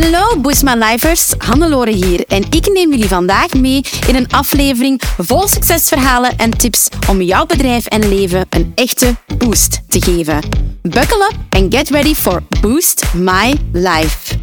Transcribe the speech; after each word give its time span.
Hallo 0.00 0.40
Boosma 0.40 0.74
Lifers, 0.74 1.34
Hannelore 1.38 1.90
hier 1.90 2.24
en 2.26 2.42
ik 2.50 2.72
neem 2.72 2.90
jullie 2.90 3.08
vandaag 3.08 3.54
mee 3.54 3.84
in 4.08 4.14
een 4.14 4.28
aflevering 4.30 5.02
vol 5.18 5.48
succesverhalen 5.48 6.36
en 6.36 6.50
tips 6.50 6.88
om 7.08 7.22
jouw 7.22 7.46
bedrijf 7.46 7.86
en 7.86 8.08
leven 8.08 8.46
een 8.50 8.72
echte 8.74 9.14
boost 9.38 9.80
te 9.88 10.02
geven. 10.02 10.40
Buckle 10.82 11.30
up 11.30 11.36
and 11.50 11.74
get 11.74 11.90
ready 11.90 12.14
for 12.14 12.42
Boost 12.60 13.14
My 13.14 13.54
Life. 13.72 14.38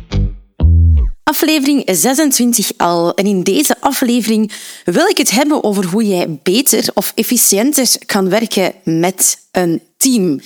Aflevering 1.23 1.83
26 1.85 2.71
al 2.77 3.13
en 3.13 3.25
in 3.25 3.43
deze 3.43 3.75
aflevering 3.79 4.51
wil 4.83 5.07
ik 5.07 5.17
het 5.17 5.31
hebben 5.31 5.63
over 5.63 5.85
hoe 5.85 6.07
jij 6.07 6.39
beter 6.43 6.89
of 6.93 7.11
efficiënter 7.15 7.87
kan 8.05 8.29
werken 8.29 8.73
met 8.83 9.39
een 9.51 9.81
team. 9.97 10.39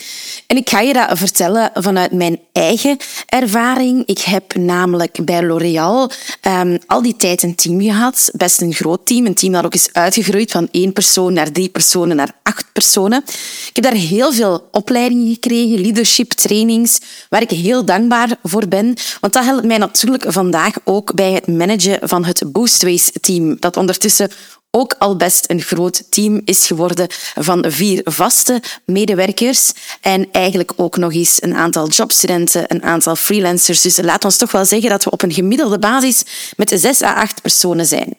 En 0.47 0.57
ik 0.57 0.69
ga 0.69 0.79
je 0.79 0.93
dat 0.93 1.17
vertellen 1.17 1.71
vanuit 1.73 2.11
mijn 2.11 2.39
eigen 2.51 2.97
ervaring. 3.25 4.05
Ik 4.05 4.19
heb 4.19 4.55
namelijk 4.55 5.25
bij 5.25 5.43
L'Oréal 5.43 6.11
um, 6.47 6.77
al 6.87 7.01
die 7.01 7.15
tijd 7.15 7.43
een 7.43 7.55
team 7.55 7.81
gehad. 7.81 8.29
Best 8.33 8.61
een 8.61 8.73
groot 8.73 9.05
team. 9.05 9.25
Een 9.25 9.33
team 9.33 9.53
dat 9.53 9.65
ook 9.65 9.73
is 9.73 9.93
uitgegroeid 9.93 10.51
van 10.51 10.67
één 10.71 10.93
persoon 10.93 11.33
naar 11.33 11.51
drie 11.51 11.69
personen 11.69 12.15
naar 12.15 12.35
acht 12.43 12.65
personen. 12.73 13.23
Ik 13.67 13.75
heb 13.75 13.83
daar 13.83 13.93
heel 13.93 14.33
veel 14.33 14.67
opleidingen 14.71 15.33
gekregen, 15.33 15.81
leadership 15.81 16.31
trainings, 16.31 16.99
waar 17.29 17.41
ik 17.41 17.49
heel 17.49 17.85
dankbaar 17.85 18.37
voor 18.43 18.67
ben. 18.67 18.95
Want 19.19 19.33
dat 19.33 19.43
helpt 19.43 19.65
mij 19.65 19.77
natuurlijk 19.77 20.25
vandaag 20.27 20.75
ook 20.83 21.13
bij 21.13 21.31
het 21.31 21.47
managen 21.47 21.99
van 22.09 22.25
het 22.25 22.43
Boostways 22.51 23.11
team. 23.21 23.57
Dat 23.59 23.77
ondertussen 23.77 24.31
ook 24.71 24.95
al 24.99 25.15
best 25.15 25.49
een 25.49 25.61
groot 25.61 26.03
team 26.09 26.41
is 26.45 26.67
geworden 26.67 27.07
van 27.35 27.65
vier 27.67 28.01
vaste 28.03 28.61
medewerkers 28.85 29.71
en 30.01 30.27
eigenlijk 30.31 30.73
ook 30.75 30.97
nog 30.97 31.13
eens 31.13 31.41
een 31.41 31.55
aantal 31.55 31.89
jobstudenten, 31.89 32.63
een 32.67 32.83
aantal 32.83 33.15
freelancers. 33.15 33.81
Dus 33.81 33.97
laat 34.01 34.25
ons 34.25 34.37
toch 34.37 34.51
wel 34.51 34.65
zeggen 34.65 34.89
dat 34.89 35.03
we 35.03 35.11
op 35.11 35.21
een 35.21 35.33
gemiddelde 35.33 35.79
basis 35.79 36.23
met 36.57 36.71
zes 36.75 37.01
à 37.01 37.13
acht 37.13 37.41
personen 37.41 37.85
zijn. 37.85 38.15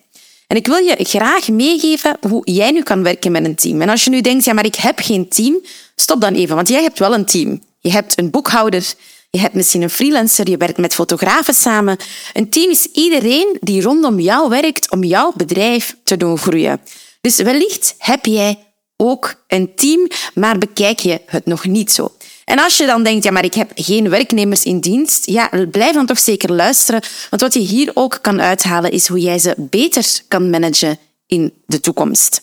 En 0.47 0.57
ik 0.57 0.67
wil 0.67 0.77
je 0.77 0.97
graag 0.99 1.49
meegeven 1.49 2.17
hoe 2.29 2.43
jij 2.45 2.71
nu 2.71 2.83
kan 2.83 3.03
werken 3.03 3.33
met 3.33 3.45
een 3.45 3.55
team. 3.55 3.83
En 3.83 3.89
als 3.89 4.05
je 4.05 4.11
nu 4.11 4.21
denkt, 4.21 4.45
ja, 4.45 4.53
maar 4.53 4.65
ik 4.65 4.75
heb 4.75 4.99
geen 4.99 5.29
team, 5.29 5.61
stop 5.97 6.21
dan 6.21 6.35
even, 6.35 6.55
want 6.55 6.69
jij 6.69 6.83
hebt 6.83 6.99
wel 6.99 7.15
een 7.15 7.25
team. 7.25 7.63
Je 7.81 7.91
hebt 7.91 8.19
een 8.19 8.31
boekhouder, 8.31 8.95
je 9.35 9.41
hebt 9.41 9.55
misschien 9.55 9.83
een 9.83 9.91
freelancer, 9.91 10.51
je 10.51 10.57
werkt 10.57 10.79
met 10.79 10.95
fotografen 10.95 11.55
samen. 11.55 11.97
Een 12.33 12.51
team 12.51 12.71
is 12.71 12.87
iedereen 12.87 13.57
die 13.61 13.83
rondom 13.83 14.21
jou 14.21 14.49
werkt 14.49 14.91
om 14.91 15.05
jouw 15.05 15.33
bedrijf 15.37 15.97
te 16.03 16.17
doen 16.17 16.39
groeien. 16.39 16.81
Dus 17.21 17.37
wellicht 17.37 17.95
heb 17.99 18.27
jij 18.27 18.59
ook 18.97 19.35
een 19.47 19.75
team, 19.75 20.09
maar 20.35 20.59
bekijk 20.59 20.99
je 20.99 21.21
het 21.27 21.47
nog 21.47 21.65
niet 21.65 21.93
zo. 21.93 22.13
En 22.45 22.59
als 22.59 22.77
je 22.77 22.87
dan 22.87 23.03
denkt, 23.03 23.25
ja, 23.25 23.31
maar 23.31 23.45
ik 23.45 23.55
heb 23.55 23.71
geen 23.75 24.09
werknemers 24.09 24.63
in 24.63 24.81
dienst, 24.81 25.27
ja, 25.27 25.51
blijf 25.71 25.95
dan 25.95 26.07
toch 26.07 26.19
zeker 26.19 26.53
luisteren. 26.53 27.03
Want 27.31 27.43
wat 27.43 27.55
je 27.55 27.61
hier 27.61 27.91
ook 27.95 28.19
kan 28.23 28.41
uithalen, 28.41 28.91
is 28.91 29.09
hoe 29.09 29.21
jij 29.21 29.39
ze 29.39 29.55
beter 29.59 30.21
kan 30.29 30.51
managen 30.51 30.99
in 31.27 31.53
de 31.67 31.81
toekomst. 31.81 32.43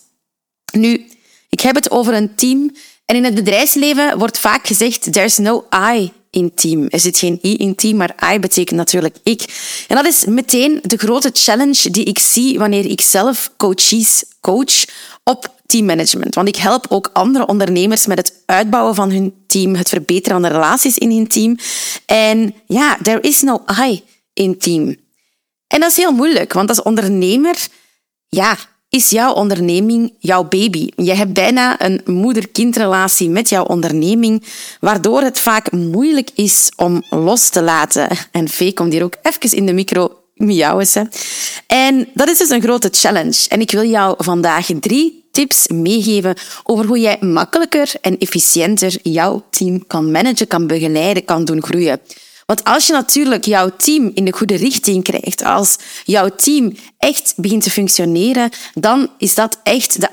Nu, 0.71 1.05
ik 1.49 1.59
heb 1.59 1.75
het 1.75 1.91
over 1.91 2.13
een 2.13 2.35
team. 2.35 2.75
En 3.05 3.15
in 3.15 3.23
het 3.23 3.35
bedrijfsleven 3.35 4.17
wordt 4.17 4.39
vaak 4.39 4.67
gezegd, 4.67 5.13
there's 5.13 5.37
no 5.37 5.65
I 5.95 6.11
in 6.31 6.53
team. 6.53 6.87
Er 6.87 6.99
zit 6.99 7.17
geen 7.17 7.39
i 7.43 7.57
in 7.57 7.75
team, 7.75 7.97
maar 7.97 8.33
I 8.33 8.39
betekent 8.39 8.77
natuurlijk 8.77 9.17
ik. 9.23 9.41
En 9.87 9.95
dat 9.95 10.05
is 10.05 10.25
meteen 10.25 10.79
de 10.81 10.97
grote 10.97 11.29
challenge 11.33 11.89
die 11.89 12.03
ik 12.03 12.19
zie 12.19 12.59
wanneer 12.59 12.85
ik 12.85 13.01
zelf 13.01 13.51
coaches 13.57 14.23
coach 14.41 14.85
op 15.23 15.57
teammanagement. 15.65 16.35
Want 16.35 16.47
ik 16.47 16.55
help 16.55 16.85
ook 16.89 17.09
andere 17.13 17.47
ondernemers 17.47 18.05
met 18.05 18.17
het 18.17 18.33
uitbouwen 18.45 18.95
van 18.95 19.11
hun 19.11 19.33
team, 19.47 19.75
het 19.75 19.89
verbeteren 19.89 20.41
van 20.41 20.49
de 20.49 20.55
relaties 20.55 20.97
in 20.97 21.11
hun 21.11 21.27
team. 21.27 21.57
En 22.05 22.55
ja, 22.67 22.97
there 23.01 23.21
is 23.21 23.41
no 23.41 23.63
I 23.81 24.03
in 24.33 24.57
team. 24.57 24.95
En 25.67 25.79
dat 25.79 25.89
is 25.89 25.97
heel 25.97 26.11
moeilijk, 26.11 26.53
want 26.53 26.69
als 26.69 26.81
ondernemer, 26.81 27.55
ja, 28.27 28.57
is 28.89 29.09
jouw 29.09 29.33
onderneming 29.33 30.13
jouw 30.19 30.43
baby. 30.43 30.89
Je 30.95 31.13
hebt 31.13 31.33
bijna 31.33 31.81
een 31.81 32.01
moeder-kindrelatie 32.05 33.29
met 33.29 33.49
jouw 33.49 33.63
onderneming, 33.63 34.43
waardoor 34.79 35.21
het 35.21 35.39
vaak 35.39 35.71
moeilijk 35.71 36.29
is 36.35 36.71
om 36.75 37.03
los 37.09 37.49
te 37.49 37.61
laten. 37.61 38.07
En 38.31 38.47
Vee 38.47 38.73
komt 38.73 38.93
hier 38.93 39.03
ook 39.03 39.15
even 39.21 39.57
in 39.57 39.65
de 39.65 39.73
micro 39.73 40.19
miauwen. 40.33 40.87
En 41.67 42.07
dat 42.13 42.29
is 42.29 42.37
dus 42.37 42.49
een 42.49 42.61
grote 42.61 42.89
challenge. 42.91 43.45
En 43.47 43.61
ik 43.61 43.71
wil 43.71 43.83
jou 43.83 44.15
vandaag 44.17 44.69
drie 44.79 45.27
tips 45.31 45.67
meegeven 45.67 46.35
over 46.63 46.85
hoe 46.85 46.99
jij 46.99 47.17
makkelijker 47.19 47.91
en 48.01 48.17
efficiënter 48.17 48.97
jouw 49.03 49.43
team 49.49 49.87
kan 49.87 50.11
managen, 50.11 50.47
kan 50.47 50.67
begeleiden, 50.67 51.25
kan 51.25 51.45
doen 51.45 51.63
groeien. 51.63 51.99
Want 52.49 52.63
als 52.63 52.87
je 52.87 52.93
natuurlijk 52.93 53.45
jouw 53.45 53.69
team 53.77 54.11
in 54.13 54.25
de 54.25 54.33
goede 54.33 54.55
richting 54.55 55.03
krijgt, 55.03 55.43
als 55.43 55.77
jouw 56.05 56.29
team 56.29 56.75
echt 56.97 57.33
begint 57.35 57.63
te 57.63 57.69
functioneren, 57.69 58.49
dan 58.73 59.09
is 59.17 59.35
dat 59.35 59.59
echt 59.63 60.01
de 60.01 60.09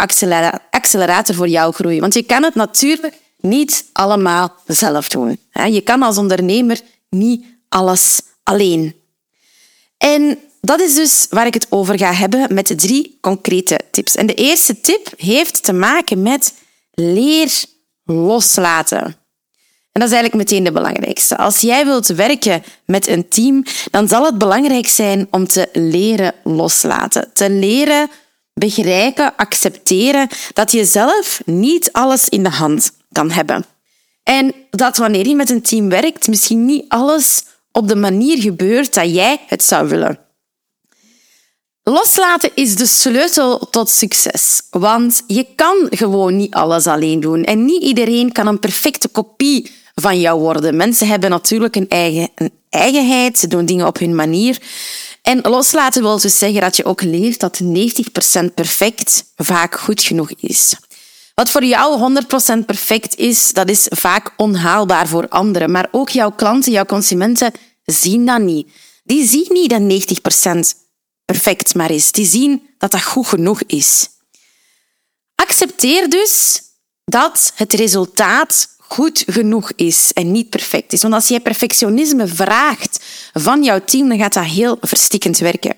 accelerator 0.70 1.34
voor 1.34 1.48
jouw 1.48 1.72
groei. 1.72 2.00
Want 2.00 2.14
je 2.14 2.22
kan 2.22 2.42
het 2.42 2.54
natuurlijk 2.54 3.14
niet 3.40 3.84
allemaal 3.92 4.54
zelf 4.66 5.08
doen. 5.08 5.38
Je 5.70 5.80
kan 5.80 6.02
als 6.02 6.18
ondernemer 6.18 6.80
niet 7.10 7.44
alles 7.68 8.20
alleen. 8.42 8.94
En 9.98 10.38
dat 10.60 10.80
is 10.80 10.94
dus 10.94 11.26
waar 11.30 11.46
ik 11.46 11.54
het 11.54 11.66
over 11.70 11.98
ga 11.98 12.12
hebben 12.12 12.54
met 12.54 12.66
de 12.66 12.74
drie 12.74 13.18
concrete 13.20 13.80
tips. 13.90 14.14
En 14.14 14.26
de 14.26 14.34
eerste 14.34 14.80
tip 14.80 15.12
heeft 15.16 15.64
te 15.64 15.72
maken 15.72 16.22
met 16.22 16.54
leer 16.90 17.64
loslaten. 18.04 19.16
En 19.96 20.02
dat 20.02 20.10
is 20.10 20.16
eigenlijk 20.16 20.50
meteen 20.50 20.64
de 20.64 20.72
belangrijkste. 20.72 21.36
Als 21.36 21.60
jij 21.60 21.84
wilt 21.84 22.06
werken 22.06 22.62
met 22.86 23.08
een 23.08 23.28
team, 23.28 23.64
dan 23.90 24.08
zal 24.08 24.24
het 24.24 24.38
belangrijk 24.38 24.86
zijn 24.86 25.26
om 25.30 25.46
te 25.46 25.68
leren 25.72 26.34
loslaten. 26.44 27.30
Te 27.32 27.50
leren 27.50 28.10
begrijpen, 28.54 29.36
accepteren 29.36 30.28
dat 30.52 30.72
je 30.72 30.84
zelf 30.84 31.40
niet 31.44 31.92
alles 31.92 32.28
in 32.28 32.42
de 32.42 32.50
hand 32.50 32.92
kan 33.12 33.30
hebben. 33.30 33.64
En 34.22 34.54
dat 34.70 34.96
wanneer 34.96 35.28
je 35.28 35.34
met 35.34 35.50
een 35.50 35.62
team 35.62 35.88
werkt, 35.88 36.28
misschien 36.28 36.64
niet 36.64 36.84
alles 36.88 37.44
op 37.72 37.88
de 37.88 37.96
manier 37.96 38.38
gebeurt 38.38 38.94
dat 38.94 39.14
jij 39.14 39.40
het 39.46 39.64
zou 39.64 39.88
willen. 39.88 40.18
Loslaten 41.82 42.50
is 42.54 42.76
de 42.76 42.86
sleutel 42.86 43.58
tot 43.58 43.90
succes, 43.90 44.62
want 44.70 45.22
je 45.26 45.46
kan 45.54 45.86
gewoon 45.90 46.36
niet 46.36 46.54
alles 46.54 46.86
alleen 46.86 47.20
doen 47.20 47.44
en 47.44 47.64
niet 47.64 47.82
iedereen 47.82 48.32
kan 48.32 48.46
een 48.46 48.58
perfecte 48.58 49.08
kopie 49.08 49.84
van 50.00 50.20
jou 50.20 50.40
worden. 50.40 50.76
Mensen 50.76 51.06
hebben 51.06 51.30
natuurlijk 51.30 51.76
een, 51.76 51.88
eigen, 51.88 52.28
een 52.34 52.50
eigenheid, 52.70 53.38
ze 53.38 53.46
doen 53.46 53.66
dingen 53.66 53.86
op 53.86 53.98
hun 53.98 54.14
manier. 54.14 54.58
En 55.22 55.40
loslaten 55.40 56.02
wil 56.02 56.20
dus 56.20 56.38
zeggen 56.38 56.60
dat 56.60 56.76
je 56.76 56.84
ook 56.84 57.02
leert 57.02 57.40
dat 57.40 57.60
90% 57.62 58.54
perfect 58.54 59.24
vaak 59.36 59.78
goed 59.78 60.02
genoeg 60.02 60.30
is. 60.30 60.76
Wat 61.34 61.50
voor 61.50 61.64
jou 61.64 62.16
100% 62.62 62.64
perfect 62.66 63.16
is, 63.16 63.52
dat 63.52 63.70
is 63.70 63.86
vaak 63.88 64.32
onhaalbaar 64.36 65.08
voor 65.08 65.28
anderen. 65.28 65.70
Maar 65.70 65.88
ook 65.90 66.08
jouw 66.08 66.30
klanten, 66.30 66.72
jouw 66.72 66.84
consumenten 66.84 67.52
zien 67.84 68.26
dat 68.26 68.40
niet. 68.40 68.68
Die 69.04 69.26
zien 69.26 69.46
niet 69.48 69.70
dat 69.70 70.76
90% 70.76 70.78
perfect 71.24 71.74
maar 71.74 71.90
is. 71.90 72.12
Die 72.12 72.26
zien 72.26 72.62
dat 72.78 72.90
dat 72.90 73.02
goed 73.02 73.26
genoeg 73.26 73.62
is. 73.62 74.08
Accepteer 75.34 76.08
dus 76.08 76.62
dat 77.04 77.52
het 77.54 77.72
resultaat 77.72 78.75
goed 78.88 79.24
genoeg 79.26 79.72
is 79.76 80.12
en 80.12 80.32
niet 80.32 80.50
perfect 80.50 80.92
is. 80.92 81.02
Want 81.02 81.14
als 81.14 81.28
jij 81.28 81.40
perfectionisme 81.40 82.26
vraagt 82.26 83.04
van 83.32 83.62
jouw 83.62 83.80
team, 83.84 84.08
dan 84.08 84.18
gaat 84.18 84.34
dat 84.34 84.44
heel 84.44 84.76
verstikkend 84.80 85.38
werken. 85.38 85.76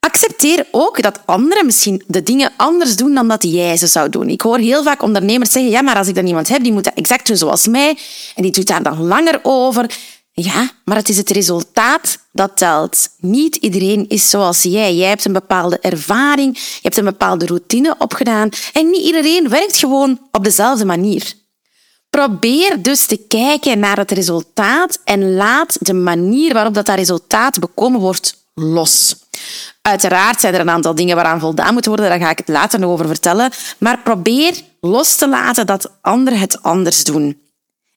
Accepteer 0.00 0.66
ook 0.70 1.02
dat 1.02 1.20
anderen 1.24 1.66
misschien 1.66 2.02
de 2.06 2.22
dingen 2.22 2.52
anders 2.56 2.96
doen 2.96 3.14
dan 3.14 3.28
dat 3.28 3.42
jij 3.42 3.76
ze 3.76 3.86
zou 3.86 4.08
doen. 4.08 4.28
Ik 4.28 4.40
hoor 4.40 4.58
heel 4.58 4.82
vaak 4.82 5.02
ondernemers 5.02 5.50
zeggen, 5.50 5.70
ja, 5.70 5.82
maar 5.82 5.96
als 5.96 6.08
ik 6.08 6.14
dan 6.14 6.26
iemand 6.26 6.48
heb, 6.48 6.62
die 6.62 6.72
moet 6.72 6.84
dat 6.84 6.94
exact 6.94 7.26
doen 7.26 7.36
zoals 7.36 7.66
mij 7.66 7.98
en 8.34 8.42
die 8.42 8.52
doet 8.52 8.66
daar 8.66 8.82
dan 8.82 9.02
langer 9.02 9.40
over. 9.42 9.96
Ja, 10.32 10.70
maar 10.84 10.96
het 10.96 11.08
is 11.08 11.16
het 11.16 11.30
resultaat 11.30 12.18
dat 12.32 12.56
telt. 12.56 13.08
Niet 13.20 13.56
iedereen 13.56 14.08
is 14.08 14.30
zoals 14.30 14.62
jij. 14.62 14.94
Jij 14.94 15.08
hebt 15.08 15.24
een 15.24 15.32
bepaalde 15.32 15.78
ervaring, 15.78 16.58
je 16.58 16.78
hebt 16.82 16.96
een 16.96 17.04
bepaalde 17.04 17.46
routine 17.46 17.94
opgedaan 17.98 18.48
en 18.72 18.90
niet 18.90 19.04
iedereen 19.04 19.48
werkt 19.48 19.76
gewoon 19.76 20.20
op 20.30 20.44
dezelfde 20.44 20.84
manier. 20.84 21.34
Probeer 22.10 22.82
dus 22.82 23.06
te 23.06 23.16
kijken 23.28 23.78
naar 23.78 23.96
het 23.96 24.10
resultaat 24.10 25.00
en 25.04 25.34
laat 25.34 25.76
de 25.80 25.92
manier 25.92 26.52
waarop 26.52 26.74
dat, 26.74 26.88
resultaat 26.88 27.58
bekomen 27.58 28.00
wordt 28.00 28.44
los. 28.54 29.16
Uiteraard 29.82 30.40
zijn 30.40 30.54
er 30.54 30.60
een 30.60 30.70
aantal 30.70 30.94
dingen 30.94 31.16
waaraan 31.16 31.40
voldaan 31.40 31.74
moet 31.74 31.86
worden, 31.86 32.08
daar 32.08 32.18
ga 32.18 32.30
ik 32.30 32.38
het 32.38 32.48
later 32.48 32.78
nog 32.78 32.90
over 32.90 33.06
vertellen. 33.06 33.50
Maar 33.78 33.98
probeer 33.98 34.54
los 34.80 35.16
te 35.16 35.28
laten 35.28 35.66
dat 35.66 35.90
anderen 36.00 36.38
het 36.38 36.62
anders 36.62 37.04
doen. 37.04 37.40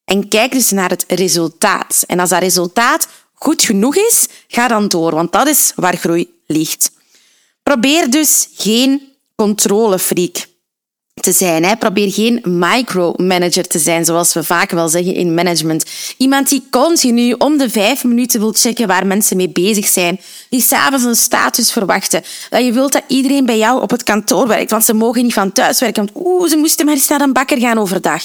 En 0.05 0.27
kijk 0.27 0.51
dus 0.51 0.71
naar 0.71 0.89
het 0.89 1.05
resultaat. 1.07 2.03
En 2.07 2.19
als 2.19 2.29
dat 2.29 2.39
resultaat 2.39 3.07
goed 3.33 3.63
genoeg 3.63 3.95
is, 3.95 4.27
ga 4.47 4.67
dan 4.67 4.87
door, 4.87 5.11
want 5.11 5.31
dat 5.31 5.47
is 5.47 5.71
waar 5.75 5.97
groei 5.97 6.33
ligt. 6.45 6.91
Probeer 7.63 8.09
dus 8.09 8.49
geen 8.53 9.01
controlefreak 9.35 10.47
te 11.19 11.31
zijn. 11.31 11.63
Hè. 11.63 11.75
Probeer 11.75 12.11
geen 12.11 12.41
micromanager 12.43 13.67
te 13.67 13.79
zijn, 13.79 14.05
zoals 14.05 14.33
we 14.33 14.43
vaak 14.43 14.71
wel 14.71 14.89
zeggen 14.89 15.13
in 15.13 15.33
management. 15.33 15.85
Iemand 16.17 16.49
die 16.49 16.63
continu 16.69 17.33
om 17.37 17.57
de 17.57 17.69
vijf 17.69 18.03
minuten 18.03 18.39
wil 18.39 18.53
checken 18.53 18.87
waar 18.87 19.07
mensen 19.07 19.37
mee 19.37 19.49
bezig 19.49 19.87
zijn. 19.87 20.19
Die 20.49 20.61
s'avonds 20.61 21.05
een 21.05 21.15
status 21.15 21.71
verwachten. 21.71 22.23
Dat 22.49 22.65
je 22.65 22.71
wilt 22.71 22.91
dat 22.91 23.03
iedereen 23.07 23.45
bij 23.45 23.57
jou 23.57 23.81
op 23.81 23.89
het 23.89 24.03
kantoor 24.03 24.47
werkt, 24.47 24.71
want 24.71 24.85
ze 24.85 24.93
mogen 24.93 25.23
niet 25.23 25.33
van 25.33 25.51
thuis 25.51 25.79
werken. 25.79 26.09
Oeh, 26.15 26.49
ze 26.49 26.57
moesten 26.57 26.85
maar 26.85 26.95
eens 26.95 27.07
naar 27.07 27.21
een 27.21 27.33
bakker 27.33 27.59
gaan 27.59 27.77
overdag. 27.77 28.23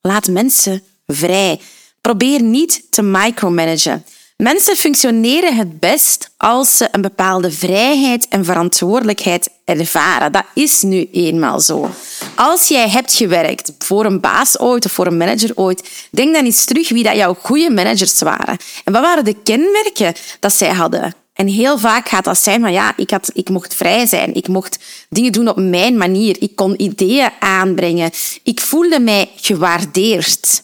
Laat 0.00 0.28
mensen 0.28 0.82
vrij. 1.06 1.60
Probeer 2.00 2.42
niet 2.42 2.82
te 2.90 3.02
micromanagen. 3.02 4.04
Mensen 4.42 4.76
functioneren 4.76 5.56
het 5.56 5.80
best 5.80 6.30
als 6.36 6.76
ze 6.76 6.88
een 6.92 7.00
bepaalde 7.00 7.50
vrijheid 7.50 8.26
en 8.28 8.44
verantwoordelijkheid 8.44 9.50
ervaren. 9.64 10.32
Dat 10.32 10.44
is 10.54 10.82
nu 10.82 11.08
eenmaal 11.12 11.60
zo. 11.60 11.90
Als 12.36 12.68
jij 12.68 12.88
hebt 12.88 13.14
gewerkt 13.14 13.72
voor 13.78 14.04
een 14.04 14.20
baas 14.20 14.58
ooit 14.58 14.84
of 14.84 14.92
voor 14.92 15.06
een 15.06 15.16
manager 15.16 15.50
ooit, 15.54 16.08
denk 16.10 16.34
dan 16.34 16.44
eens 16.44 16.64
terug 16.64 16.88
wie 16.88 17.02
dat 17.02 17.16
jouw 17.16 17.34
goede 17.34 17.70
managers 17.70 18.20
waren. 18.20 18.56
En 18.84 18.92
wat 18.92 19.02
waren 19.02 19.24
de 19.24 19.36
kenmerken 19.42 20.14
dat 20.40 20.52
zij 20.52 20.70
hadden? 20.72 21.14
En 21.34 21.46
heel 21.46 21.78
vaak 21.78 22.08
gaat 22.08 22.24
dat 22.24 22.38
zijn 22.38 22.60
van 22.60 22.72
ja, 22.72 22.92
ik, 22.96 23.10
had, 23.10 23.30
ik 23.34 23.48
mocht 23.48 23.74
vrij 23.74 24.06
zijn. 24.06 24.34
Ik 24.34 24.48
mocht 24.48 24.78
dingen 25.08 25.32
doen 25.32 25.48
op 25.48 25.56
mijn 25.56 25.96
manier. 25.96 26.36
Ik 26.40 26.56
kon 26.56 26.82
ideeën 26.82 27.30
aanbrengen. 27.40 28.10
Ik 28.42 28.60
voelde 28.60 29.00
mij 29.00 29.30
gewaardeerd. 29.36 30.62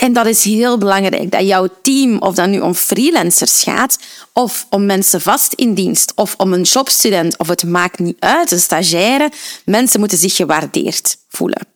En 0.00 0.12
dat 0.12 0.26
is 0.26 0.44
heel 0.44 0.78
belangrijk, 0.78 1.30
dat 1.30 1.46
jouw 1.46 1.68
team, 1.82 2.18
of 2.18 2.34
dat 2.34 2.48
nu 2.48 2.60
om 2.60 2.74
freelancers 2.74 3.62
gaat, 3.62 3.98
of 4.32 4.66
om 4.70 4.86
mensen 4.86 5.20
vast 5.20 5.52
in 5.52 5.74
dienst, 5.74 6.12
of 6.14 6.34
om 6.36 6.52
een 6.52 6.62
jobstudent, 6.62 7.38
of 7.38 7.48
het 7.48 7.64
maakt 7.64 7.98
niet 7.98 8.16
uit, 8.18 8.50
een 8.50 8.60
stagiaire, 8.60 9.30
mensen 9.64 10.00
moeten 10.00 10.18
zich 10.18 10.36
gewaardeerd 10.36 11.16
voelen. 11.28 11.66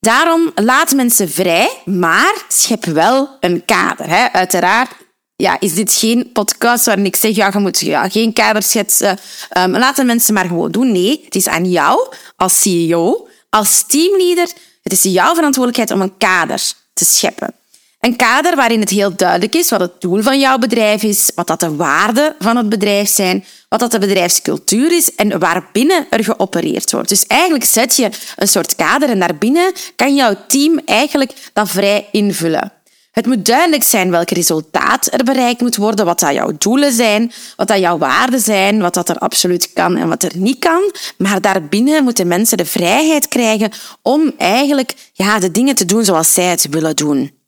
Daarom 0.00 0.52
laat 0.54 0.92
mensen 0.92 1.30
vrij, 1.30 1.70
maar 1.84 2.44
schep 2.48 2.84
wel 2.84 3.36
een 3.40 3.64
kader. 3.64 4.08
Hè. 4.08 4.32
Uiteraard 4.32 4.90
ja, 5.36 5.60
is 5.60 5.74
dit 5.74 5.92
geen 5.92 6.30
podcast 6.32 6.84
waarin 6.84 7.06
ik 7.06 7.16
zeg, 7.16 7.36
ja, 7.36 7.50
je 7.52 7.58
moet 7.58 7.78
ja, 7.78 8.08
geen 8.08 8.32
kader 8.32 8.62
schetsen. 8.62 9.18
Um, 9.58 9.70
laat 9.70 9.96
de 9.96 10.04
mensen 10.04 10.34
maar 10.34 10.46
gewoon 10.46 10.70
doen. 10.70 10.92
Nee, 10.92 11.20
het 11.24 11.34
is 11.34 11.48
aan 11.48 11.70
jou 11.70 12.14
als 12.36 12.60
CEO, 12.60 13.28
als 13.50 13.84
teamleader, 13.86 14.48
het 14.82 14.92
is 14.92 15.02
jouw 15.02 15.34
verantwoordelijkheid 15.34 15.90
om 15.90 16.00
een 16.00 16.16
kader 16.16 16.80
te 16.92 17.04
scheppen. 17.04 17.54
Een 18.00 18.16
kader 18.16 18.56
waarin 18.56 18.80
het 18.80 18.90
heel 18.90 19.16
duidelijk 19.16 19.54
is 19.54 19.70
wat 19.70 19.80
het 19.80 20.00
doel 20.00 20.22
van 20.22 20.40
jouw 20.40 20.58
bedrijf 20.58 21.02
is, 21.02 21.32
wat 21.34 21.46
dat 21.46 21.60
de 21.60 21.76
waarden 21.76 22.34
van 22.38 22.56
het 22.56 22.68
bedrijf 22.68 23.08
zijn, 23.08 23.44
wat 23.68 23.80
dat 23.80 23.90
de 23.90 23.98
bedrijfscultuur 23.98 24.92
is 24.92 25.14
en 25.14 25.38
waarbinnen 25.38 26.06
er 26.10 26.24
geopereerd 26.24 26.92
wordt. 26.92 27.08
Dus 27.08 27.26
eigenlijk 27.26 27.64
zet 27.64 27.96
je 27.96 28.10
een 28.36 28.48
soort 28.48 28.76
kader 28.76 29.08
en 29.08 29.18
daarbinnen 29.18 29.72
kan 29.96 30.14
jouw 30.14 30.36
team 30.48 30.80
eigenlijk 30.84 31.32
dat 31.52 31.68
vrij 31.68 32.08
invullen. 32.12 32.72
Het 33.12 33.26
moet 33.26 33.44
duidelijk 33.44 33.82
zijn 33.82 34.10
welk 34.10 34.30
resultaat 34.30 35.12
er 35.12 35.24
bereikt 35.24 35.60
moet 35.60 35.76
worden, 35.76 36.04
wat 36.04 36.20
dat 36.20 36.32
jouw 36.32 36.52
doelen 36.58 36.92
zijn, 36.92 37.32
wat 37.56 37.68
dat 37.68 37.78
jouw 37.78 37.98
waarden 37.98 38.40
zijn, 38.40 38.80
wat 38.80 38.94
dat 38.94 39.08
er 39.08 39.18
absoluut 39.18 39.72
kan 39.72 39.96
en 39.96 40.08
wat 40.08 40.22
er 40.22 40.32
niet 40.36 40.58
kan. 40.58 40.92
Maar 41.18 41.40
daarbinnen 41.40 42.04
moeten 42.04 42.26
mensen 42.26 42.56
de 42.56 42.64
vrijheid 42.64 43.28
krijgen 43.28 43.70
om 44.02 44.32
eigenlijk 44.38 44.94
ja, 45.12 45.38
de 45.38 45.50
dingen 45.50 45.74
te 45.74 45.84
doen 45.84 46.04
zoals 46.04 46.32
zij 46.32 46.44
het 46.44 46.68
willen 46.70 46.96
doen. 46.96 47.40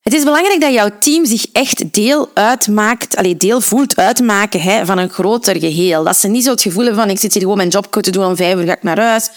Het 0.00 0.14
is 0.14 0.24
belangrijk 0.24 0.60
dat 0.60 0.72
jouw 0.72 0.90
team 1.00 1.26
zich 1.26 1.46
echt 1.52 1.92
deel 1.92 2.30
uitmaakt, 2.34 3.16
allez, 3.16 3.36
deel 3.36 3.60
voelt 3.60 3.96
uitmaken 3.96 4.60
hè, 4.60 4.86
van 4.86 4.98
een 4.98 5.10
groter 5.10 5.58
geheel. 5.58 6.04
Dat 6.04 6.16
ze 6.16 6.28
niet 6.28 6.44
zo 6.44 6.50
het 6.50 6.62
gevoel 6.62 6.84
hebben 6.84 7.02
van 7.02 7.10
ik 7.10 7.18
zit 7.18 7.32
hier 7.32 7.42
gewoon 7.42 7.56
mijn 7.56 7.68
job 7.68 7.92
te 7.92 8.10
doen, 8.10 8.24
om 8.24 8.36
vijf 8.36 8.58
uur 8.58 8.66
ga 8.66 8.72
ik 8.72 8.82
naar 8.82 9.00
huis. 9.00 9.30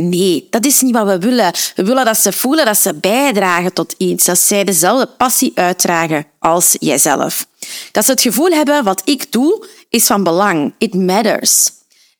Nee, 0.00 0.46
dat 0.50 0.64
is 0.66 0.80
niet 0.80 0.94
wat 0.94 1.06
we 1.06 1.18
willen. 1.18 1.52
We 1.74 1.84
willen 1.84 2.04
dat 2.04 2.18
ze 2.18 2.32
voelen 2.32 2.64
dat 2.64 2.78
ze 2.78 2.94
bijdragen 2.94 3.72
tot 3.72 3.94
iets, 3.98 4.24
dat 4.24 4.38
zij 4.38 4.64
dezelfde 4.64 5.06
passie 5.06 5.52
uitdragen 5.54 6.26
als 6.38 6.76
jijzelf. 6.78 7.46
Dat 7.92 8.04
ze 8.04 8.10
het 8.10 8.20
gevoel 8.20 8.50
hebben, 8.50 8.84
wat 8.84 9.02
ik 9.04 9.32
doe, 9.32 9.66
is 9.88 10.06
van 10.06 10.22
belang. 10.22 10.74
It 10.78 10.94
matters. 10.94 11.70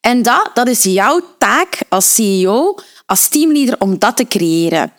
En 0.00 0.22
dat, 0.22 0.50
dat 0.54 0.68
is 0.68 0.82
jouw 0.82 1.20
taak 1.38 1.78
als 1.88 2.14
CEO, 2.14 2.74
als 3.06 3.28
teamleader, 3.28 3.80
om 3.80 3.98
dat 3.98 4.16
te 4.16 4.26
creëren. 4.26 4.92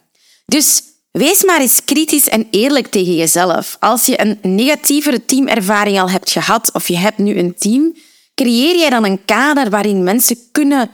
Dus 0.46 0.82
wees 1.12 1.44
maar 1.44 1.62
eens 1.62 1.84
kritisch 1.84 2.30
en 2.30 2.48
eerlijk 2.52 2.88
tegen 2.88 3.16
jezelf. 3.16 3.78
Als 3.80 4.06
je 4.06 4.22
een 4.22 4.40
negatievere 4.42 5.26
teamervaring 5.26 6.00
al 6.00 6.10
hebt 6.10 6.30
gehad 6.30 6.70
of 6.74 6.88
je 6.88 6.98
hebt 6.98 7.18
nu 7.18 7.38
een 7.38 7.56
team, 7.56 7.96
creëer 8.36 8.78
jij 8.78 8.90
dan 8.90 9.06
een 9.06 9.26
kader 9.26 9.70
waarin 9.70 10.04
mensen 10.04 10.38
kunnen 10.52 10.90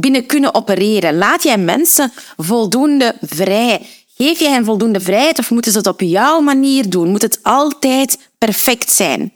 binnen 0.00 0.26
kunnen 0.26 0.54
opereren? 0.54 1.18
Laat 1.18 1.42
jij 1.42 1.58
mensen 1.58 2.12
voldoende 2.36 3.14
vrij? 3.20 3.86
Geef 4.16 4.38
jij 4.38 4.50
hen 4.50 4.64
voldoende 4.64 5.00
vrijheid 5.00 5.38
of 5.38 5.50
moeten 5.50 5.72
ze 5.72 5.78
het 5.78 5.86
op 5.86 6.00
jouw 6.00 6.40
manier 6.40 6.90
doen? 6.90 7.08
Moet 7.10 7.22
het 7.22 7.38
altijd 7.42 8.18
perfect 8.38 8.92
zijn? 8.92 9.32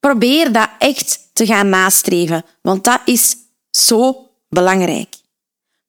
Probeer 0.00 0.52
dat 0.52 0.68
echt 0.78 1.18
te 1.32 1.46
gaan 1.46 1.68
nastreven, 1.68 2.44
want 2.62 2.84
dat 2.84 3.00
is 3.04 3.36
zo 3.70 4.30
belangrijk. 4.48 5.14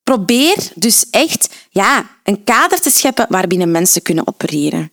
Probeer 0.04 0.58
dus 0.76 1.10
echt 1.10 1.50
ja, 1.70 2.10
een 2.24 2.44
kader 2.44 2.82
te 2.82 2.90
scheppen 2.90 3.26
waarbinnen 3.30 3.72
mensen 3.72 4.02
kunnen 4.02 4.28
opereren. 4.28 4.92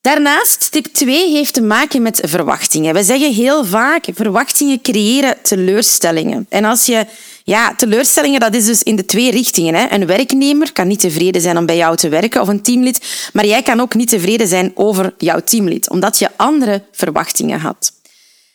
Daarnaast, 0.00 0.70
tip 0.70 0.86
2 0.86 1.30
heeft 1.30 1.54
te 1.54 1.62
maken 1.62 2.02
met 2.02 2.20
verwachtingen. 2.24 2.94
We 2.94 3.02
zeggen 3.02 3.32
heel 3.32 3.64
vaak, 3.64 4.04
verwachtingen 4.14 4.80
creëren 4.80 5.42
teleurstellingen. 5.42 6.46
En 6.48 6.64
als 6.64 6.86
je 6.86 7.06
ja, 7.44 7.74
teleurstellingen, 7.74 8.40
dat 8.40 8.54
is 8.54 8.64
dus 8.64 8.82
in 8.82 8.96
de 8.96 9.04
twee 9.04 9.30
richtingen. 9.30 9.74
Hè. 9.74 9.86
Een 9.90 10.06
werknemer 10.06 10.72
kan 10.72 10.88
niet 10.88 11.00
tevreden 11.00 11.40
zijn 11.40 11.58
om 11.58 11.66
bij 11.66 11.76
jou 11.76 11.96
te 11.96 12.08
werken 12.08 12.40
of 12.40 12.48
een 12.48 12.62
teamlid, 12.62 13.28
maar 13.32 13.46
jij 13.46 13.62
kan 13.62 13.80
ook 13.80 13.94
niet 13.94 14.08
tevreden 14.08 14.48
zijn 14.48 14.72
over 14.74 15.14
jouw 15.18 15.40
teamlid, 15.40 15.90
omdat 15.90 16.18
je 16.18 16.28
andere 16.36 16.82
verwachtingen 16.92 17.60
had. 17.60 17.92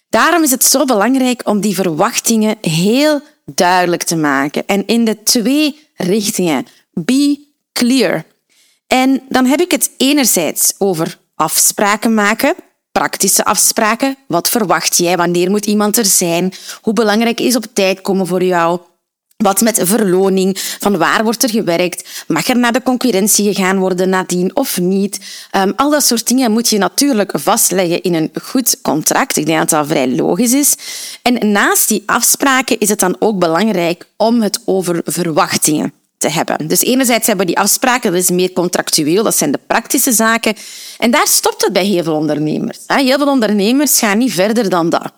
Daarom 0.10 0.44
is 0.44 0.52
het 0.52 0.64
zo 0.64 0.86
belangrijk 0.86 1.42
om 1.48 1.62
die 1.62 1.76
verwachtingen 1.76 2.58
heel 2.62 3.22
duidelijk 3.46 4.04
te 4.04 4.16
maken. 4.16 4.64
En 4.66 4.88
in 4.88 5.06
de 5.06 5.24
twee 5.24 5.80
richtingen. 5.96 6.66
Be 6.94 7.40
clear. 7.74 8.26
En 8.88 9.22
dan 9.30 9.46
heb 9.46 9.60
ik 9.60 9.72
het 9.72 9.92
enerzijds 9.98 10.74
over 10.78 11.18
afspraken 11.36 12.14
maken, 12.14 12.56
praktische 13.00 13.46
afspraken. 13.46 14.18
Wat 14.28 14.50
verwacht 14.50 14.98
jij? 14.98 15.18
Wanneer 15.18 15.50
moet 15.50 15.66
iemand 15.66 15.98
er 15.98 16.06
zijn? 16.06 16.54
Hoe 16.82 16.94
belangrijk 16.94 17.40
is 17.40 17.56
op 17.56 17.66
tijd 17.74 18.02
komen 18.02 18.28
voor 18.28 18.44
jou? 18.44 18.80
Wat 19.38 19.62
met 19.62 19.82
verloning? 19.84 20.60
Van 20.80 20.98
waar 20.98 21.24
wordt 21.24 21.44
er 21.44 21.50
gewerkt? 21.50 22.24
Mag 22.28 22.48
er 22.48 22.58
naar 22.58 22.74
de 22.74 22.84
concurrentie 22.84 23.54
gegaan 23.54 23.78
worden 23.78 24.10
nadien 24.10 24.56
of 24.56 24.80
niet? 24.80 25.20
Um, 25.56 25.74
al 25.76 25.90
dat 25.90 26.04
soort 26.04 26.28
dingen 26.28 26.52
moet 26.52 26.70
je 26.70 26.78
natuurlijk 26.78 27.32
vastleggen 27.34 28.02
in 28.02 28.14
een 28.14 28.32
goed 28.42 28.82
contract. 28.82 29.38
Ik 29.38 29.46
denk 29.46 29.60
dat 29.60 29.70
dat 29.70 29.88
vrij 29.88 30.16
logisch 30.16 30.54
is. 30.54 30.76
En 31.22 31.52
naast 31.52 31.88
die 31.88 32.04
afspraken 32.06 32.80
is 32.80 32.90
het 32.90 33.00
dan 33.00 33.16
ook 33.20 33.40
belangrijk 33.40 34.08
om 34.18 34.42
het 34.42 34.62
over 34.66 35.02
verwachtingen 35.04 35.94
te 36.18 36.30
hebben. 36.30 36.68
Dus 36.68 36.80
enerzijds 36.80 37.28
hebben 37.28 37.46
we 37.46 37.52
die 37.54 37.62
afspraken, 37.62 38.12
dat 38.12 38.22
is 38.22 38.30
meer 38.30 38.54
contractueel, 38.54 39.24
dat 39.24 39.36
zijn 39.36 39.52
de 39.52 39.60
praktische 39.68 40.12
zaken. 40.12 40.56
En 40.98 41.12
daar 41.12 41.28
stopt 41.28 41.64
het 41.64 41.74
bij 41.74 41.86
heel 41.86 42.04
veel 42.04 42.16
ondernemers. 42.16 42.80
Heel 42.88 43.18
veel 43.18 43.28
ondernemers 43.28 44.00
gaan 44.00 44.18
niet 44.18 44.34
verder 44.34 44.70
dan 44.70 44.90
dat. 44.90 45.12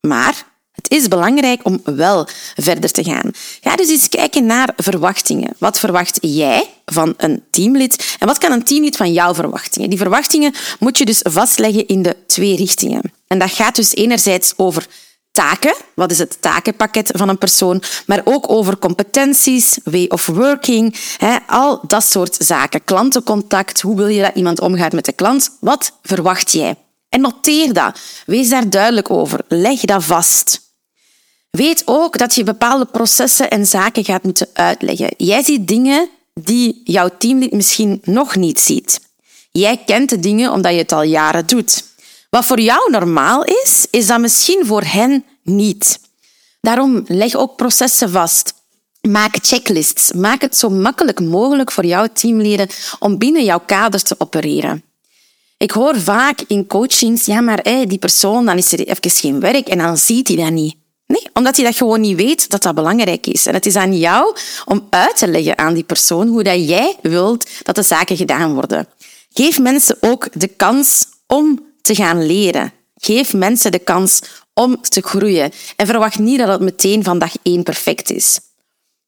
Maar 0.00 0.48
het 0.72 0.90
is 0.90 1.08
belangrijk 1.08 1.60
om 1.64 1.80
wel 1.84 2.28
verder 2.56 2.90
te 2.90 3.04
gaan. 3.04 3.30
Ga 3.60 3.76
dus 3.76 3.88
eens 3.88 4.08
kijken 4.08 4.46
naar 4.46 4.72
verwachtingen. 4.76 5.54
Wat 5.58 5.78
verwacht 5.78 6.18
jij 6.20 6.70
van 6.84 7.14
een 7.16 7.42
teamlid 7.50 8.16
en 8.18 8.26
wat 8.26 8.38
kan 8.38 8.52
een 8.52 8.64
teamlid 8.64 8.96
van 8.96 9.12
jou 9.12 9.34
verwachtingen? 9.34 9.88
Die 9.88 9.98
verwachtingen 9.98 10.54
moet 10.78 10.98
je 10.98 11.04
dus 11.04 11.20
vastleggen 11.22 11.86
in 11.86 12.02
de 12.02 12.16
twee 12.26 12.56
richtingen. 12.56 13.12
En 13.26 13.38
dat 13.38 13.50
gaat 13.50 13.76
dus 13.76 13.94
enerzijds 13.94 14.52
over 14.56 14.86
taken, 15.32 15.74
wat 15.94 16.10
is 16.10 16.18
het 16.18 16.36
takenpakket 16.42 17.10
van 17.16 17.28
een 17.28 17.38
persoon, 17.38 17.82
maar 18.06 18.20
ook 18.24 18.50
over 18.50 18.78
competenties, 18.78 19.78
way 19.84 20.06
of 20.08 20.26
working, 20.26 20.96
al 21.46 21.80
dat 21.86 22.04
soort 22.04 22.36
zaken. 22.38 22.84
Klantencontact, 22.84 23.80
hoe 23.80 23.96
wil 23.96 24.06
je 24.06 24.22
dat 24.22 24.34
iemand 24.34 24.60
omgaat 24.60 24.92
met 24.92 25.04
de 25.04 25.12
klant? 25.12 25.56
Wat 25.60 25.92
verwacht 26.02 26.52
jij? 26.52 26.74
En 27.08 27.20
noteer 27.20 27.72
dat. 27.72 28.00
Wees 28.26 28.48
daar 28.48 28.70
duidelijk 28.70 29.10
over. 29.10 29.40
Leg 29.48 29.80
dat 29.80 30.04
vast. 30.04 30.60
Weet 31.50 31.82
ook 31.84 32.18
dat 32.18 32.34
je 32.34 32.44
bepaalde 32.44 32.84
processen 32.84 33.50
en 33.50 33.66
zaken 33.66 34.04
gaat 34.04 34.22
moeten 34.22 34.48
uitleggen. 34.52 35.14
Jij 35.16 35.42
ziet 35.42 35.68
dingen 35.68 36.08
die 36.34 36.80
jouw 36.84 37.10
team 37.18 37.46
misschien 37.50 38.00
nog 38.04 38.36
niet 38.36 38.60
ziet. 38.60 39.00
Jij 39.50 39.82
kent 39.86 40.10
de 40.10 40.20
dingen 40.20 40.52
omdat 40.52 40.72
je 40.72 40.78
het 40.78 40.92
al 40.92 41.02
jaren 41.02 41.46
doet. 41.46 41.84
Wat 42.30 42.44
voor 42.44 42.60
jou 42.60 42.90
normaal 42.90 43.44
is, 43.44 43.86
is 43.90 44.06
dat 44.06 44.20
misschien 44.20 44.66
voor 44.66 44.82
hen 44.82 45.24
niet. 45.42 46.00
Daarom 46.60 47.04
leg 47.06 47.34
ook 47.34 47.56
processen 47.56 48.10
vast. 48.10 48.54
Maak 49.08 49.36
checklists. 49.42 50.12
Maak 50.12 50.40
het 50.40 50.56
zo 50.56 50.68
makkelijk 50.68 51.20
mogelijk 51.20 51.72
voor 51.72 51.86
jouw 51.86 52.06
teamleden 52.12 52.68
om 52.98 53.18
binnen 53.18 53.44
jouw 53.44 53.60
kader 53.66 54.02
te 54.02 54.14
opereren. 54.18 54.84
Ik 55.56 55.70
hoor 55.70 56.00
vaak 56.00 56.40
in 56.46 56.66
coachings, 56.66 57.24
ja, 57.24 57.40
maar 57.40 57.62
die 57.62 57.98
persoon, 57.98 58.46
dan 58.46 58.56
is 58.56 58.72
er 58.72 58.86
even 58.86 59.10
geen 59.10 59.40
werk 59.40 59.68
en 59.68 59.78
dan 59.78 59.98
ziet 59.98 60.28
hij 60.28 60.36
dat 60.36 60.50
niet. 60.50 60.74
Nee, 61.06 61.28
omdat 61.32 61.56
hij 61.56 61.64
dat 61.64 61.76
gewoon 61.76 62.00
niet 62.00 62.16
weet 62.16 62.50
dat 62.50 62.62
dat 62.62 62.74
belangrijk 62.74 63.26
is. 63.26 63.46
En 63.46 63.54
het 63.54 63.66
is 63.66 63.76
aan 63.76 63.98
jou 63.98 64.36
om 64.64 64.86
uit 64.90 65.16
te 65.16 65.28
leggen 65.28 65.58
aan 65.58 65.74
die 65.74 65.84
persoon 65.84 66.28
hoe 66.28 66.42
dat 66.42 66.68
jij 66.68 66.96
wilt 67.02 67.50
dat 67.62 67.74
de 67.74 67.82
zaken 67.82 68.16
gedaan 68.16 68.54
worden. 68.54 68.88
Geef 69.32 69.58
mensen 69.58 69.96
ook 70.00 70.28
de 70.32 70.48
kans 70.48 71.06
om 71.26 71.69
te 71.82 71.94
gaan 71.94 72.26
leren. 72.26 72.72
Geef 72.94 73.34
mensen 73.34 73.72
de 73.72 73.78
kans 73.78 74.20
om 74.54 74.80
te 74.80 75.02
groeien. 75.02 75.52
En 75.76 75.86
verwacht 75.86 76.18
niet 76.18 76.38
dat 76.38 76.48
het 76.48 76.60
meteen 76.60 77.04
van 77.04 77.18
dag 77.18 77.32
één 77.42 77.62
perfect 77.62 78.10
is. 78.10 78.40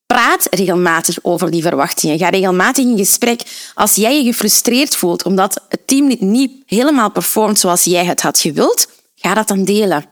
Praat 0.07 0.47
regelmatig 0.50 1.19
over 1.23 1.50
die 1.50 1.62
verwachtingen. 1.62 2.19
Ga 2.19 2.29
regelmatig 2.29 2.85
in 2.85 2.97
gesprek 2.97 3.43
als 3.75 3.95
jij 3.95 4.17
je 4.17 4.25
gefrustreerd 4.25 4.97
voelt 4.97 5.25
omdat 5.25 5.64
het 5.69 5.87
team 5.87 6.17
niet 6.19 6.62
helemaal 6.67 7.11
performt 7.11 7.59
zoals 7.59 7.85
jij 7.85 8.05
het 8.05 8.23
had 8.23 8.38
gewild. 8.38 8.88
Ga 9.14 9.35
dat 9.35 9.49
dan 9.49 9.64
delen. 9.64 10.05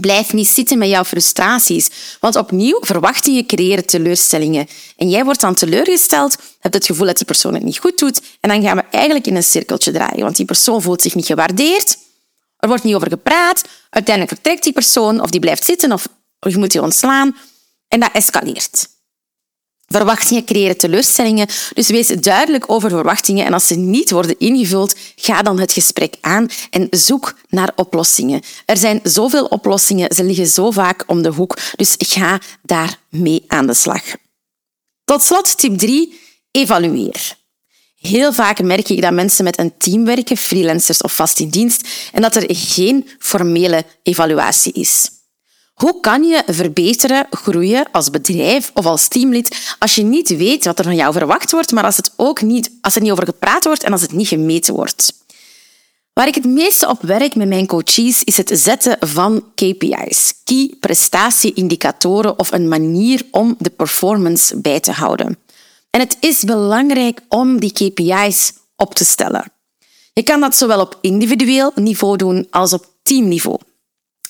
Blijf 0.00 0.32
niet 0.32 0.48
zitten 0.48 0.78
met 0.78 0.88
jouw 0.88 1.04
frustraties, 1.04 1.88
want 2.20 2.36
opnieuw 2.36 2.78
verwachtingen 2.80 3.46
creëren 3.46 3.86
teleurstellingen. 3.86 4.66
En 4.96 5.08
jij 5.08 5.24
wordt 5.24 5.40
dan 5.40 5.54
teleurgesteld, 5.54 6.36
hebt 6.60 6.74
het 6.74 6.86
gevoel 6.86 7.06
dat 7.06 7.16
die 7.16 7.26
persoon 7.26 7.54
het 7.54 7.62
niet 7.62 7.78
goed 7.78 7.98
doet 7.98 8.20
en 8.40 8.48
dan 8.48 8.62
gaan 8.62 8.76
we 8.76 8.84
eigenlijk 8.90 9.26
in 9.26 9.36
een 9.36 9.42
cirkeltje 9.42 9.92
draaien, 9.92 10.22
want 10.22 10.36
die 10.36 10.46
persoon 10.46 10.82
voelt 10.82 11.02
zich 11.02 11.14
niet 11.14 11.26
gewaardeerd, 11.26 11.98
er 12.56 12.68
wordt 12.68 12.82
niet 12.82 12.94
over 12.94 13.08
gepraat, 13.08 13.62
uiteindelijk 13.90 14.34
vertrekt 14.34 14.64
die 14.64 14.72
persoon 14.72 15.20
of 15.20 15.30
die 15.30 15.40
blijft 15.40 15.64
zitten 15.64 15.92
of 15.92 16.08
je 16.38 16.58
moet 16.58 16.72
die 16.72 16.82
ontslaan 16.82 17.36
en 17.88 18.00
dat 18.00 18.10
escaleert. 18.12 18.88
Verwachtingen 19.92 20.44
creëren 20.44 20.76
teleurstellingen, 20.76 21.48
dus 21.74 21.88
wees 21.88 22.06
duidelijk 22.06 22.70
over 22.70 22.90
verwachtingen 22.90 23.46
en 23.46 23.52
als 23.52 23.66
ze 23.66 23.74
niet 23.74 24.10
worden 24.10 24.38
ingevuld, 24.38 24.94
ga 25.16 25.42
dan 25.42 25.58
het 25.60 25.72
gesprek 25.72 26.14
aan 26.20 26.48
en 26.70 26.86
zoek 26.90 27.34
naar 27.48 27.72
oplossingen. 27.76 28.40
Er 28.66 28.76
zijn 28.76 29.00
zoveel 29.02 29.44
oplossingen, 29.44 30.14
ze 30.14 30.24
liggen 30.24 30.46
zo 30.46 30.70
vaak 30.70 31.04
om 31.06 31.22
de 31.22 31.30
hoek, 31.30 31.58
dus 31.76 31.94
ga 31.98 32.40
daarmee 32.62 33.44
aan 33.46 33.66
de 33.66 33.74
slag. 33.74 34.02
Tot 35.04 35.22
slot 35.22 35.58
tip 35.58 35.78
3, 35.78 36.20
evalueer. 36.50 37.40
Heel 37.96 38.32
vaak 38.32 38.62
merk 38.62 38.88
ik 38.88 39.02
dat 39.02 39.12
mensen 39.12 39.44
met 39.44 39.58
een 39.58 39.76
team 39.78 40.04
werken, 40.04 40.36
freelancers 40.36 41.02
of 41.02 41.14
vast 41.14 41.40
in 41.40 41.48
dienst, 41.48 41.88
en 42.12 42.22
dat 42.22 42.36
er 42.36 42.44
geen 42.48 43.08
formele 43.18 43.84
evaluatie 44.02 44.72
is. 44.72 45.08
Hoe 45.82 46.00
kan 46.00 46.22
je 46.24 46.42
verbeteren, 46.46 47.26
groeien 47.30 47.86
als 47.92 48.10
bedrijf 48.10 48.70
of 48.74 48.86
als 48.86 49.08
teamlid 49.08 49.74
als 49.78 49.94
je 49.94 50.02
niet 50.02 50.36
weet 50.36 50.64
wat 50.64 50.78
er 50.78 50.84
van 50.84 50.94
jou 50.94 51.12
verwacht 51.12 51.50
wordt, 51.50 51.72
maar 51.72 51.84
als, 51.84 51.96
het 51.96 52.12
ook 52.16 52.42
niet, 52.42 52.70
als 52.80 52.94
er 52.94 53.02
niet 53.02 53.10
over 53.10 53.24
gepraat 53.24 53.64
wordt 53.64 53.82
en 53.82 53.92
als 53.92 54.00
het 54.00 54.12
niet 54.12 54.28
gemeten 54.28 54.74
wordt? 54.74 55.12
Waar 56.12 56.26
ik 56.26 56.34
het 56.34 56.44
meeste 56.44 56.88
op 56.88 57.02
werk 57.02 57.34
met 57.34 57.48
mijn 57.48 57.66
coaches 57.66 58.24
is 58.24 58.36
het 58.36 58.50
zetten 58.54 58.96
van 59.00 59.44
KPI's, 59.54 60.34
key 60.44 60.74
prestatieindicatoren 60.80 62.38
of 62.38 62.52
een 62.52 62.68
manier 62.68 63.22
om 63.30 63.54
de 63.58 63.70
performance 63.70 64.56
bij 64.60 64.80
te 64.80 64.92
houden. 64.92 65.38
En 65.90 66.00
het 66.00 66.16
is 66.20 66.42
belangrijk 66.42 67.20
om 67.28 67.60
die 67.60 67.72
KPI's 67.72 68.52
op 68.76 68.94
te 68.94 69.04
stellen. 69.04 69.52
Je 70.12 70.22
kan 70.22 70.40
dat 70.40 70.56
zowel 70.56 70.80
op 70.80 70.98
individueel 71.00 71.72
niveau 71.74 72.16
doen 72.16 72.46
als 72.50 72.72
op 72.72 72.86
teamniveau. 73.02 73.58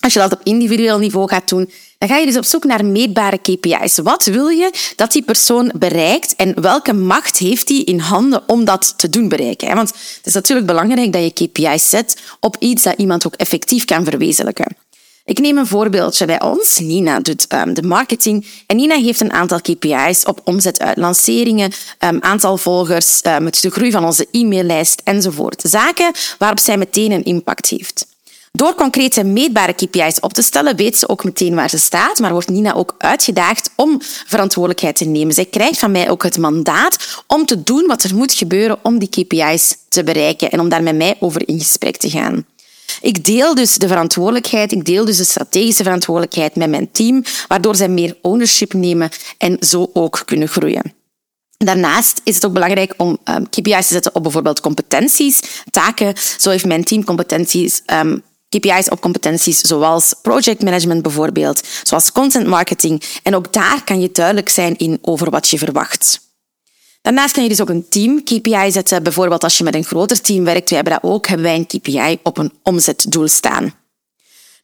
Als 0.02 0.12
je 0.12 0.18
dat 0.18 0.32
op 0.32 0.40
individueel 0.42 0.99
niveau 0.99 1.28
gaat 1.28 1.49
doen, 1.49 1.71
dan 1.99 2.09
ga 2.09 2.16
je 2.16 2.26
dus 2.26 2.37
op 2.37 2.44
zoek 2.44 2.64
naar 2.64 2.85
meetbare 2.85 3.38
KPI's. 3.38 3.99
Wat 3.99 4.25
wil 4.25 4.49
je 4.49 4.71
dat 4.97 5.12
die 5.12 5.23
persoon 5.23 5.73
bereikt 5.78 6.37
en 6.37 6.61
welke 6.61 6.92
macht 6.92 7.37
heeft 7.37 7.68
hij 7.68 7.78
in 7.78 7.99
handen 7.99 8.42
om 8.47 8.64
dat 8.64 8.94
te 8.97 9.09
doen 9.09 9.28
bereiken? 9.28 9.75
Want 9.75 9.88
het 9.88 10.26
is 10.26 10.35
natuurlijk 10.35 10.66
belangrijk 10.66 11.12
dat 11.12 11.23
je 11.23 11.47
KPI's 11.47 11.90
zet 11.90 12.16
op 12.40 12.56
iets 12.59 12.82
dat 12.82 12.99
iemand 12.99 13.26
ook 13.26 13.35
effectief 13.35 13.85
kan 13.85 14.04
verwezenlijken. 14.04 14.76
Ik 15.25 15.38
neem 15.38 15.59
een 15.59 15.66
voorbeeldje 15.66 16.26
bij 16.26 16.40
ons. 16.42 16.78
Nina 16.78 17.21
doet 17.21 17.47
um, 17.52 17.75
de 17.75 17.82
marketing 17.82 18.47
en 18.66 18.76
Nina 18.76 18.94
heeft 18.94 19.21
een 19.21 19.32
aantal 19.32 19.61
KPI's 19.61 20.25
op 20.25 20.40
omzet 20.44 20.80
uit 20.80 20.97
lanceringen, 20.97 21.73
um, 21.99 22.18
aantal 22.21 22.56
volgers, 22.56 23.21
um, 23.26 23.50
de 23.50 23.71
groei 23.71 23.90
van 23.90 24.04
onze 24.04 24.26
e-maillijst 24.30 25.00
enzovoort. 25.04 25.62
Zaken 25.66 26.12
waarop 26.38 26.59
zij 26.59 26.76
meteen 26.76 27.12
een 27.12 27.25
impact 27.25 27.66
heeft. 27.68 28.11
Door 28.59 28.75
concrete 28.75 29.25
meetbare 29.25 29.73
KPI's 29.73 30.21
op 30.21 30.32
te 30.32 30.42
stellen, 30.42 30.76
weet 30.76 30.97
ze 30.97 31.09
ook 31.09 31.25
meteen 31.25 31.54
waar 31.54 31.71
ze 31.71 31.78
staat, 31.78 32.18
maar 32.18 32.32
wordt 32.32 32.49
Nina 32.49 32.75
ook 32.75 32.94
uitgedaagd 32.99 33.71
om 33.76 34.00
verantwoordelijkheid 34.26 34.97
te 34.97 35.04
nemen. 35.04 35.35
Zij 35.35 35.44
krijgt 35.44 35.78
van 35.78 35.90
mij 35.90 36.11
ook 36.11 36.23
het 36.23 36.38
mandaat 36.38 37.25
om 37.26 37.47
te 37.47 37.62
doen 37.62 37.87
wat 37.87 38.02
er 38.02 38.14
moet 38.14 38.32
gebeuren 38.32 38.78
om 38.82 38.99
die 38.99 39.09
KPI's 39.09 39.76
te 39.88 40.04
bereiken 40.04 40.50
en 40.50 40.61
om 40.61 40.68
daar 40.68 40.82
met 40.82 40.97
mij 40.97 41.16
over 41.21 41.49
in 41.49 41.59
gesprek 41.59 41.97
te 41.97 42.11
gaan. 42.11 42.47
Ik 43.00 43.25
deel 43.25 43.54
dus 43.54 43.75
de 43.75 43.88
verantwoordelijkheid, 43.88 44.73
ik 44.73 44.85
deel 44.85 45.04
dus 45.04 45.16
de 45.16 45.25
strategische 45.25 45.82
verantwoordelijkheid 45.82 46.56
met 46.56 46.71
mijn 46.71 46.90
team, 46.90 47.23
waardoor 47.49 47.76
zij 47.76 47.88
meer 47.88 48.16
ownership 48.23 48.73
nemen 48.73 49.11
en 49.38 49.56
zo 49.61 49.90
ook 49.92 50.23
kunnen 50.25 50.49
groeien. 50.49 50.94
Daarnaast 51.56 52.21
is 52.25 52.35
het 52.35 52.47
ook 52.47 52.52
belangrijk 52.52 52.94
om 52.97 53.18
um, 53.25 53.49
KPI's 53.49 53.87
te 53.87 53.92
zetten 53.92 54.14
op 54.14 54.23
bijvoorbeeld 54.23 54.61
competenties, 54.61 55.40
taken. 55.71 56.14
Zo 56.38 56.50
heeft 56.50 56.66
mijn 56.66 56.85
team 56.85 57.04
competenties 57.04 57.82
um, 57.87 58.23
KPI's 58.59 58.90
op 58.90 59.00
competenties 59.00 59.61
zoals 59.61 60.14
project 60.23 60.62
management 60.62 61.02
bijvoorbeeld, 61.02 61.61
zoals 61.82 62.12
content 62.12 62.47
marketing. 62.47 63.02
En 63.23 63.35
ook 63.35 63.52
daar 63.52 63.85
kan 63.85 64.00
je 64.00 64.11
duidelijk 64.12 64.49
zijn 64.49 64.76
in 64.76 64.99
over 65.00 65.30
wat 65.30 65.49
je 65.49 65.59
verwacht. 65.59 66.21
Daarnaast 67.02 67.35
kan 67.35 67.42
je 67.42 67.49
dus 67.49 67.61
ook 67.61 67.68
een 67.68 67.88
team 67.88 68.23
KPI 68.25 68.71
zetten. 68.71 69.02
Bijvoorbeeld 69.02 69.42
als 69.44 69.59
je 69.59 69.64
met 69.64 69.75
een 69.75 69.85
groter 69.85 70.21
team 70.21 70.44
werkt, 70.44 70.71
wij 70.71 70.78
hebben 70.78 71.00
dat 71.00 71.11
ook, 71.11 71.26
hebben 71.26 71.47
wij 71.47 71.56
een 71.56 71.66
KPI 71.66 72.18
op 72.23 72.38
een 72.38 72.52
omzetdoel 72.62 73.28
staan. 73.28 73.75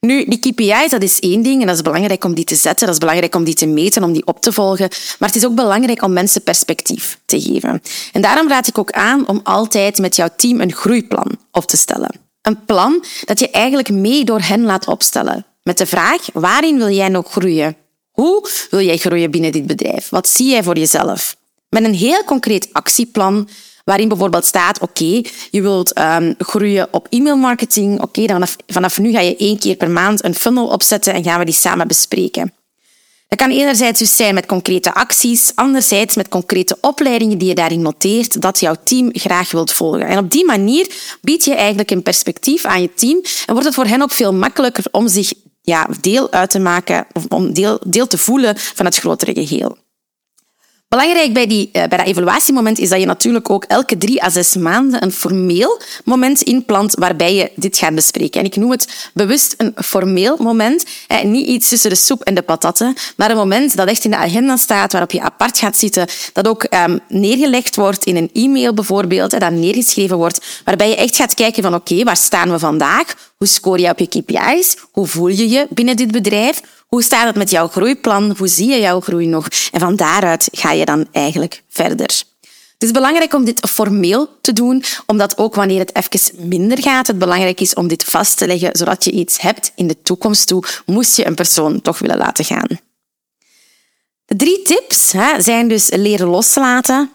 Nu, 0.00 0.24
die 0.24 0.38
KPI's, 0.38 0.90
dat 0.90 1.02
is 1.02 1.18
één 1.18 1.42
ding 1.42 1.60
en 1.60 1.66
dat 1.66 1.76
is 1.76 1.82
belangrijk 1.82 2.24
om 2.24 2.34
die 2.34 2.44
te 2.44 2.54
zetten, 2.54 2.86
dat 2.86 2.94
is 2.94 3.00
belangrijk 3.00 3.34
om 3.34 3.44
die 3.44 3.54
te 3.54 3.66
meten, 3.66 4.02
om 4.02 4.12
die 4.12 4.26
op 4.26 4.40
te 4.40 4.52
volgen. 4.52 4.88
Maar 5.18 5.28
het 5.28 5.36
is 5.36 5.46
ook 5.46 5.54
belangrijk 5.54 6.02
om 6.02 6.12
mensen 6.12 6.42
perspectief 6.42 7.18
te 7.24 7.40
geven. 7.40 7.82
En 8.12 8.22
daarom 8.22 8.48
raad 8.48 8.66
ik 8.66 8.78
ook 8.78 8.90
aan 8.90 9.28
om 9.28 9.40
altijd 9.42 9.98
met 9.98 10.16
jouw 10.16 10.28
team 10.36 10.60
een 10.60 10.72
groeiplan 10.72 11.38
op 11.50 11.64
te 11.64 11.76
stellen. 11.76 12.27
Een 12.42 12.64
plan 12.64 13.04
dat 13.24 13.38
je 13.38 13.50
eigenlijk 13.50 13.90
mee 13.90 14.24
door 14.24 14.40
hen 14.40 14.62
laat 14.62 14.86
opstellen. 14.86 15.46
Met 15.62 15.78
de 15.78 15.86
vraag, 15.86 16.26
waarin 16.32 16.78
wil 16.78 16.90
jij 16.90 17.08
nog 17.08 17.30
groeien? 17.30 17.76
Hoe 18.10 18.48
wil 18.70 18.80
jij 18.80 18.96
groeien 18.96 19.30
binnen 19.30 19.52
dit 19.52 19.66
bedrijf? 19.66 20.08
Wat 20.08 20.28
zie 20.28 20.50
jij 20.50 20.62
voor 20.62 20.78
jezelf? 20.78 21.36
Met 21.68 21.84
een 21.84 21.94
heel 21.94 22.24
concreet 22.24 22.68
actieplan 22.72 23.48
waarin 23.84 24.08
bijvoorbeeld 24.08 24.44
staat, 24.44 24.80
oké, 24.80 25.22
je 25.50 25.62
wilt 25.62 25.98
um, 25.98 26.34
groeien 26.38 26.88
op 26.90 27.06
e-mailmarketing. 27.10 28.00
Oké, 28.02 28.26
dan 28.26 28.34
vanaf, 28.36 28.56
vanaf 28.66 28.98
nu 28.98 29.10
ga 29.12 29.20
je 29.20 29.36
één 29.36 29.58
keer 29.58 29.76
per 29.76 29.90
maand 29.90 30.24
een 30.24 30.34
funnel 30.34 30.66
opzetten 30.66 31.14
en 31.14 31.22
gaan 31.22 31.38
we 31.38 31.44
die 31.44 31.54
samen 31.54 31.88
bespreken. 31.88 32.52
Dat 33.28 33.38
kan 33.38 33.50
enerzijds 33.50 33.98
dus 33.98 34.16
zijn 34.16 34.34
met 34.34 34.46
concrete 34.46 34.94
acties, 34.94 35.52
anderzijds 35.54 36.16
met 36.16 36.28
concrete 36.28 36.78
opleidingen 36.80 37.38
die 37.38 37.48
je 37.48 37.54
daarin 37.54 37.82
noteert 37.82 38.42
dat 38.42 38.60
jouw 38.60 38.74
team 38.84 39.08
graag 39.12 39.50
wilt 39.50 39.72
volgen. 39.72 40.06
En 40.06 40.18
op 40.18 40.30
die 40.30 40.44
manier 40.44 41.16
bied 41.20 41.44
je 41.44 41.54
eigenlijk 41.54 41.90
een 41.90 42.02
perspectief 42.02 42.64
aan 42.64 42.82
je 42.82 42.94
team 42.94 43.22
en 43.46 43.52
wordt 43.52 43.64
het 43.64 43.74
voor 43.74 43.86
hen 43.86 44.02
ook 44.02 44.10
veel 44.10 44.34
makkelijker 44.34 44.84
om 44.90 45.08
zich 45.08 45.32
ja, 45.62 45.88
deel 46.00 46.32
uit 46.32 46.50
te 46.50 46.58
maken 46.58 47.06
of 47.12 47.24
om 47.28 47.52
deel, 47.52 47.80
deel 47.86 48.06
te 48.06 48.18
voelen 48.18 48.54
van 48.58 48.84
het 48.84 48.96
grotere 48.96 49.32
geheel. 49.32 49.76
Belangrijk 50.88 51.32
bij, 51.32 51.46
die, 51.46 51.68
eh, 51.72 51.88
bij 51.88 51.98
dat 51.98 52.06
evaluatiemoment 52.06 52.78
is 52.78 52.88
dat 52.88 53.00
je 53.00 53.06
natuurlijk 53.06 53.50
ook 53.50 53.64
elke 53.64 53.96
drie 53.98 54.22
à 54.22 54.30
zes 54.30 54.54
maanden 54.54 55.02
een 55.02 55.12
formeel 55.12 55.80
moment 56.04 56.42
inplant 56.42 56.94
waarbij 56.94 57.34
je 57.34 57.50
dit 57.54 57.78
gaat 57.78 57.94
bespreken. 57.94 58.40
En 58.40 58.46
ik 58.46 58.56
noem 58.56 58.70
het 58.70 59.10
bewust 59.14 59.54
een 59.56 59.74
formeel 59.76 60.36
moment. 60.38 60.84
Niet 61.22 61.46
iets 61.46 61.68
tussen 61.68 61.90
de 61.90 61.96
soep 61.96 62.22
en 62.22 62.34
de 62.34 62.42
patatten, 62.42 62.94
maar 63.16 63.30
een 63.30 63.36
moment 63.36 63.76
dat 63.76 63.88
echt 63.88 64.04
in 64.04 64.10
de 64.10 64.16
agenda 64.16 64.56
staat, 64.56 64.92
waarop 64.92 65.10
je 65.10 65.20
apart 65.20 65.58
gaat 65.58 65.76
zitten, 65.76 66.06
dat 66.32 66.48
ook 66.48 66.66
um, 66.70 67.00
neergelegd 67.08 67.76
wordt 67.76 68.04
in 68.04 68.16
een 68.16 68.30
e-mail 68.32 68.74
bijvoorbeeld, 68.74 69.30
dat 69.30 69.50
neergeschreven 69.50 70.16
wordt, 70.16 70.62
waarbij 70.64 70.88
je 70.88 70.96
echt 70.96 71.16
gaat 71.16 71.34
kijken 71.34 71.62
van 71.62 71.74
oké, 71.74 72.04
waar 72.04 72.16
staan 72.16 72.50
we 72.50 72.58
vandaag? 72.58 73.14
Hoe 73.36 73.46
score 73.46 73.80
je 73.80 73.90
op 73.90 73.98
je 73.98 74.06
KPI's? 74.06 74.76
Hoe 74.90 75.06
voel 75.06 75.28
je 75.28 75.48
je 75.48 75.66
binnen 75.70 75.96
dit 75.96 76.10
bedrijf? 76.10 76.60
Hoe 76.88 77.02
staat 77.02 77.26
het 77.26 77.36
met 77.36 77.50
jouw 77.50 77.68
groeiplan? 77.68 78.34
Hoe 78.38 78.48
zie 78.48 78.68
je 78.68 78.80
jouw 78.80 79.00
groei 79.00 79.26
nog? 79.26 79.48
En 79.72 79.80
van 79.80 79.96
daaruit 79.96 80.48
ga 80.52 80.72
je 80.72 80.84
dan 80.84 81.06
eigenlijk 81.12 81.62
verder. 81.68 82.22
Het 82.72 82.82
is 82.86 82.90
belangrijk 82.90 83.34
om 83.34 83.44
dit 83.44 83.68
formeel 83.70 84.28
te 84.40 84.52
doen, 84.52 84.84
omdat 85.06 85.38
ook 85.38 85.54
wanneer 85.54 85.78
het 85.78 85.96
even 85.96 86.48
minder 86.48 86.82
gaat, 86.82 87.06
het 87.06 87.18
belangrijk 87.18 87.60
is 87.60 87.74
om 87.74 87.88
dit 87.88 88.04
vast 88.04 88.36
te 88.36 88.46
leggen, 88.46 88.70
zodat 88.76 89.04
je 89.04 89.10
iets 89.10 89.40
hebt 89.40 89.72
in 89.74 89.86
de 89.86 90.02
toekomst 90.02 90.46
toe, 90.46 90.62
moest 90.86 91.16
je 91.16 91.26
een 91.26 91.34
persoon 91.34 91.82
toch 91.82 91.98
willen 91.98 92.16
laten 92.16 92.44
gaan. 92.44 92.68
De 94.24 94.36
drie 94.36 94.62
tips 94.62 95.12
hè, 95.12 95.40
zijn 95.40 95.68
dus 95.68 95.90
leren 95.90 96.28
loslaten, 96.28 97.10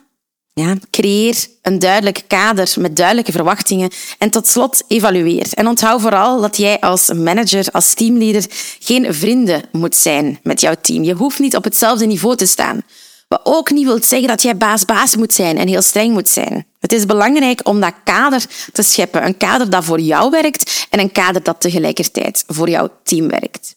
ja, 0.53 0.75
creëer 0.89 1.47
een 1.61 1.79
duidelijk 1.79 2.23
kader 2.27 2.73
met 2.79 2.95
duidelijke 2.95 3.31
verwachtingen 3.31 3.91
en 4.17 4.29
tot 4.29 4.47
slot 4.47 4.83
evalueer. 4.87 5.47
En 5.53 5.67
onthoud 5.67 6.01
vooral 6.01 6.41
dat 6.41 6.57
jij 6.57 6.79
als 6.79 7.13
manager, 7.13 7.67
als 7.71 7.93
teamleader 7.93 8.45
geen 8.79 9.13
vrienden 9.13 9.63
moet 9.71 9.95
zijn 9.95 10.39
met 10.43 10.61
jouw 10.61 10.75
team. 10.81 11.03
Je 11.03 11.13
hoeft 11.13 11.39
niet 11.39 11.55
op 11.55 11.63
hetzelfde 11.63 12.05
niveau 12.05 12.35
te 12.35 12.45
staan. 12.45 12.81
Wat 13.27 13.41
ook 13.43 13.71
niet 13.71 13.85
wil 13.85 14.03
zeggen 14.03 14.27
dat 14.27 14.41
jij 14.41 14.57
baas-baas 14.57 15.15
moet 15.15 15.33
zijn 15.33 15.57
en 15.57 15.67
heel 15.67 15.81
streng 15.81 16.13
moet 16.13 16.29
zijn. 16.29 16.65
Het 16.79 16.91
is 16.91 17.05
belangrijk 17.05 17.67
om 17.67 17.79
dat 17.79 17.93
kader 18.03 18.45
te 18.71 18.81
scheppen. 18.81 19.25
Een 19.25 19.37
kader 19.37 19.69
dat 19.69 19.83
voor 19.83 19.99
jou 19.99 20.29
werkt 20.29 20.87
en 20.89 20.99
een 20.99 21.11
kader 21.11 21.43
dat 21.43 21.61
tegelijkertijd 21.61 22.43
voor 22.47 22.69
jouw 22.69 22.89
team 23.03 23.27
werkt. 23.27 23.75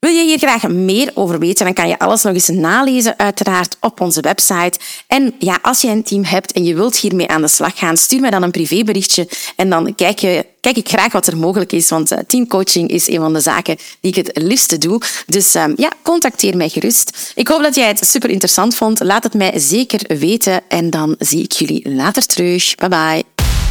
Wil 0.00 0.12
je 0.12 0.24
hier 0.24 0.38
graag 0.38 0.68
meer 0.68 1.10
over 1.14 1.38
weten, 1.38 1.64
dan 1.64 1.74
kan 1.74 1.88
je 1.88 1.98
alles 1.98 2.22
nog 2.22 2.34
eens 2.34 2.48
nalezen, 2.48 3.18
uiteraard, 3.18 3.76
op 3.80 4.00
onze 4.00 4.20
website. 4.20 4.78
En 5.06 5.34
ja, 5.38 5.58
als 5.62 5.80
je 5.80 5.88
een 5.88 6.02
team 6.02 6.24
hebt 6.24 6.52
en 6.52 6.64
je 6.64 6.74
wilt 6.74 6.96
hiermee 6.96 7.28
aan 7.28 7.40
de 7.40 7.48
slag 7.48 7.78
gaan, 7.78 7.96
stuur 7.96 8.20
mij 8.20 8.30
dan 8.30 8.42
een 8.42 8.50
privéberichtje 8.50 9.28
en 9.56 9.70
dan 9.70 9.94
kijk, 9.94 10.44
kijk 10.60 10.76
ik 10.76 10.88
graag 10.88 11.12
wat 11.12 11.26
er 11.26 11.36
mogelijk 11.36 11.72
is, 11.72 11.88
want 11.88 12.12
uh, 12.12 12.18
teamcoaching 12.18 12.90
is 12.90 13.08
een 13.08 13.20
van 13.20 13.32
de 13.32 13.40
zaken 13.40 13.76
die 14.00 14.16
ik 14.16 14.26
het 14.26 14.42
liefste 14.42 14.78
doe. 14.78 15.00
Dus 15.26 15.54
um, 15.54 15.72
ja, 15.76 15.90
contacteer 16.02 16.56
mij 16.56 16.68
gerust. 16.68 17.32
Ik 17.34 17.48
hoop 17.48 17.62
dat 17.62 17.74
jij 17.74 17.88
het 17.88 18.06
super 18.06 18.30
interessant 18.30 18.74
vond. 18.74 19.00
Laat 19.00 19.24
het 19.24 19.34
mij 19.34 19.58
zeker 19.58 20.18
weten 20.18 20.62
en 20.68 20.90
dan 20.90 21.14
zie 21.18 21.42
ik 21.42 21.52
jullie 21.52 21.90
later 21.90 22.26
terug. 22.26 22.74
Bye 22.74 22.88
bye. 22.88 23.24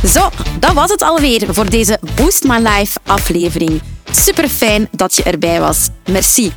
Zo, 0.09 0.29
dat 0.59 0.73
was 0.73 0.91
het 0.91 1.01
alweer 1.01 1.53
voor 1.53 1.69
deze 1.69 1.99
Boost 2.15 2.43
My 2.43 2.57
Life 2.57 2.99
aflevering. 3.05 3.81
Super 4.11 4.49
fijn 4.49 4.87
dat 4.91 5.15
je 5.15 5.23
erbij 5.23 5.59
was. 5.59 5.87
Merci. 6.05 6.51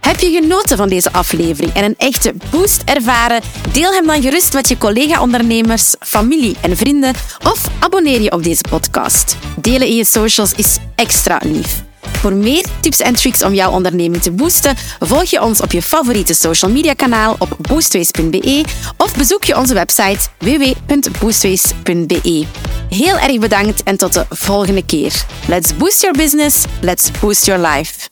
Heb 0.00 0.20
je 0.20 0.30
genoten 0.40 0.76
van 0.76 0.88
deze 0.88 1.12
aflevering 1.12 1.72
en 1.72 1.84
een 1.84 1.94
echte 1.98 2.34
boost 2.50 2.82
ervaren? 2.84 3.42
Deel 3.72 3.92
hem 3.92 4.06
dan 4.06 4.22
gerust 4.22 4.52
met 4.52 4.68
je 4.68 4.78
collega-ondernemers, 4.78 5.94
familie 6.00 6.56
en 6.60 6.76
vrienden 6.76 7.14
of 7.44 7.68
abonneer 7.78 8.20
je 8.20 8.32
op 8.32 8.42
deze 8.42 8.64
podcast. 8.70 9.36
Delen 9.56 9.86
in 9.86 9.96
je 9.96 10.04
socials 10.04 10.52
is 10.52 10.78
extra 10.94 11.40
lief. 11.44 11.85
Voor 12.16 12.32
meer 12.32 12.66
tips 12.80 13.00
en 13.00 13.14
tricks 13.14 13.42
om 13.42 13.54
jouw 13.54 13.70
onderneming 13.70 14.22
te 14.22 14.30
boosten, 14.30 14.76
volg 15.00 15.24
je 15.24 15.42
ons 15.42 15.60
op 15.60 15.72
je 15.72 15.82
favoriete 15.82 16.34
social 16.34 16.70
media 16.70 16.92
kanaal 16.92 17.36
op 17.38 17.56
boostways.be 17.58 18.64
of 18.96 19.16
bezoek 19.16 19.44
je 19.44 19.56
onze 19.56 19.74
website 19.74 20.18
www.boostways.be. 20.38 22.44
Heel 22.88 23.18
erg 23.18 23.38
bedankt 23.38 23.82
en 23.82 23.96
tot 23.96 24.12
de 24.12 24.26
volgende 24.28 24.84
keer. 24.84 25.24
Let's 25.48 25.76
boost 25.76 26.00
your 26.00 26.16
business, 26.16 26.64
let's 26.80 27.10
boost 27.20 27.46
your 27.46 27.68
life. 27.68 28.08